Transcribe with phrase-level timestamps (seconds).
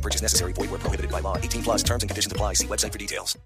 [0.00, 0.52] No purchase necessary.
[0.54, 1.36] Void where prohibited by law.
[1.36, 2.54] 18 plus terms and conditions apply.
[2.54, 3.36] See website for details.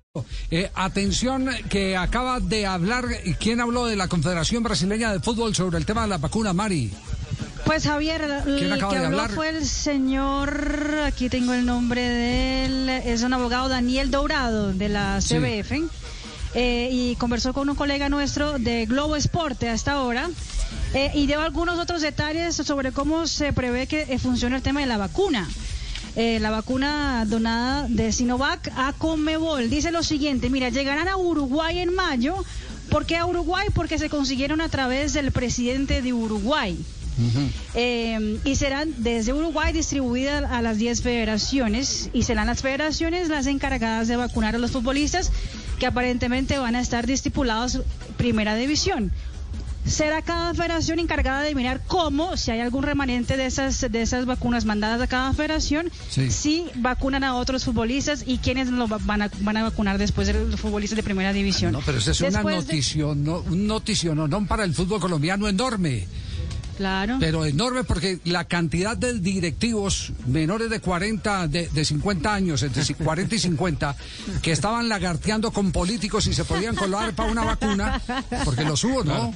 [0.52, 3.06] Eh, atención que acaba de hablar,
[3.40, 6.92] ¿quién habló de la Confederación Brasileña de Fútbol sobre el tema de la vacuna, Mari?
[7.66, 9.30] Pues Javier, el ¿Quién que acaba de habló hablar?
[9.34, 14.88] fue el señor, aquí tengo el nombre de él, es un abogado Daniel Dourado de
[14.88, 15.34] la Sí.
[15.36, 15.72] CBF.
[16.54, 20.30] eh, y conversó con un colega nuestro de Globo Esporte hasta ahora
[20.92, 24.78] eh, y dio algunos otros detalles sobre cómo se prevé que eh, funcione el tema
[24.78, 25.48] de la vacuna.
[26.16, 29.68] Eh, la vacuna donada de Sinovac a Conmebol.
[29.68, 32.36] Dice lo siguiente, mira, llegarán a Uruguay en mayo.
[32.88, 33.68] ¿Por qué a Uruguay?
[33.74, 36.78] Porque se consiguieron a través del presidente de Uruguay.
[37.74, 43.46] Eh, y serán desde Uruguay distribuidas a las 10 federaciones y serán las federaciones las
[43.46, 45.30] encargadas de vacunar a los futbolistas
[45.78, 47.82] que aparentemente van a estar estipulados
[48.16, 49.12] primera división.
[49.86, 54.24] Será cada federación encargada de mirar cómo, si hay algún remanente de esas, de esas
[54.24, 56.30] vacunas mandadas a cada federación, Sí.
[56.30, 60.26] si vacunan a otros futbolistas y quiénes lo va- van a, van a vacunar después
[60.26, 61.72] de los futbolistas de primera división.
[61.72, 65.00] No, pero eso es una Después de- notición, no, un notición no para el fútbol
[65.00, 66.06] colombiano enorme,
[66.78, 67.18] Claro.
[67.20, 72.82] pero enorme porque la cantidad de directivos menores de 40, de, de 50 años, entre
[72.82, 73.94] ci- 40 y 50,
[74.42, 78.00] que estaban lagarteando con políticos y se podían colar para una vacuna,
[78.44, 79.32] porque los hubo, ¿no?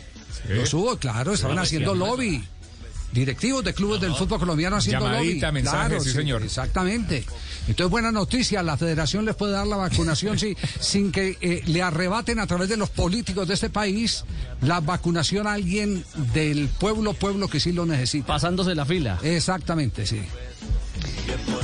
[0.48, 2.44] Los hubo, claro, estaban haciendo lobby.
[3.10, 5.54] Directivos de clubes del fútbol colombiano haciendo Llamadita, lobby.
[5.54, 6.42] mensaje, Claro, sí, señor.
[6.42, 7.24] Exactamente.
[7.66, 11.82] Entonces, buena noticia, la federación les puede dar la vacunación sí, sin que eh, le
[11.82, 14.24] arrebaten a través de los políticos de este país
[14.60, 16.04] la vacunación a alguien
[16.34, 18.26] del pueblo, pueblo que sí lo necesita.
[18.26, 19.18] Pasándose la fila.
[19.22, 20.20] Exactamente, sí.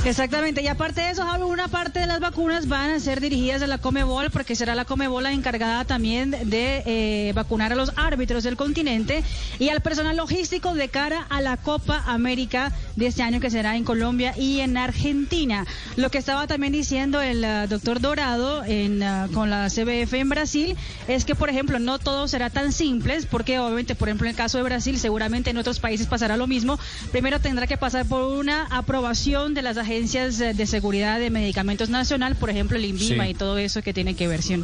[0.05, 3.63] Exactamente, y aparte de eso, Javi, una parte de las vacunas van a ser dirigidas
[3.63, 7.91] a la Comebol, porque será la Comebol la encargada también de eh, vacunar a los
[7.95, 9.23] árbitros del continente
[9.57, 13.75] y al personal logístico de cara a la Copa América de este año que será
[13.75, 15.65] en Colombia y en Argentina.
[15.95, 20.29] Lo que estaba también diciendo el ah, doctor Dorado en, ah, con la CBF en
[20.29, 20.77] Brasil
[21.07, 24.37] es que, por ejemplo, no todo será tan simple, porque obviamente, por ejemplo, en el
[24.37, 26.77] caso de Brasil, seguramente en otros países pasará lo mismo.
[27.11, 31.89] Primero tendrá que pasar por una aprobación de las agencias eh, de seguridad de medicamentos
[31.89, 33.29] nacional, por ejemplo, el INVIMA Sí.
[33.31, 34.43] y todo eso que tiene que ver.
[34.43, 34.63] ¿sí?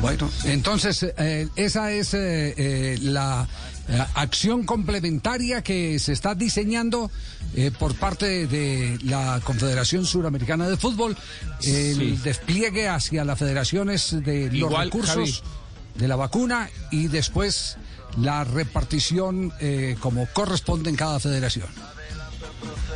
[0.00, 3.46] Bueno, entonces eh, esa es eh, eh, la
[4.14, 7.10] acción complementaria que se está diseñando
[7.54, 11.16] eh, por parte de la Confederación Suramericana de Fútbol,
[11.62, 12.18] el Sí.
[12.22, 15.34] despliegue hacia las federaciones de los Igual, recursos Javi.
[15.96, 17.76] de la vacuna y después
[18.16, 21.66] la repartición eh, como corresponde en cada federación.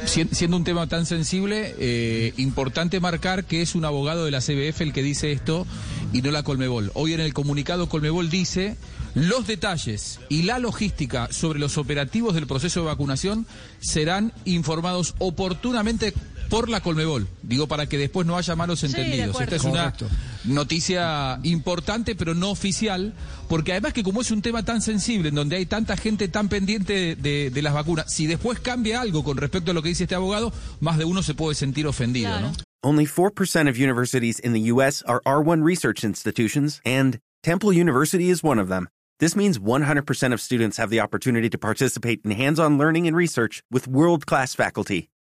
[0.06, 4.41] Sien- Siendo un tema tan sensible, eh, importante marcar que es un abogado de la
[4.41, 5.66] CBF el que dice esto
[6.12, 6.91] y no la Colmebol.
[6.94, 8.76] Hoy en el comunicado Colmebol dice
[9.14, 13.47] los detalles y la logística sobre los operativos del proceso de vacunación
[13.81, 16.12] serán informados oportunamente
[16.50, 17.26] por la Colmebol.
[17.43, 19.41] Digo para que después no haya malos entendidos.
[19.41, 19.84] Esta es una.
[20.44, 23.15] Noticia importante, pero no oficial,
[23.49, 26.49] porque además que como es un tema tan sensible, en donde hay tanta gente tan
[26.49, 30.05] pendiente de, de las vacunas, si después cambia algo con respecto a lo que dice
[30.05, 32.49] este abogado, más de uno se puede sentir ofendido, Claro.
[32.49, 32.53] ¿no?
[32.82, 35.03] Only 4% of universities in the U.S.
[35.06, 38.88] are R1 research institutions, and Temple University is one of them.
[39.21, 43.16] This means 100% of students have the opportunity to participate in hands on learning and
[43.16, 45.09] research with world class faculty.